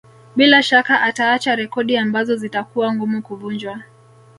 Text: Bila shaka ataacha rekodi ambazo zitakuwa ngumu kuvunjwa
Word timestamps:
Bila 0.35 0.61
shaka 0.63 1.01
ataacha 1.01 1.55
rekodi 1.55 1.97
ambazo 1.97 2.35
zitakuwa 2.35 2.93
ngumu 2.93 3.21
kuvunjwa 3.21 3.79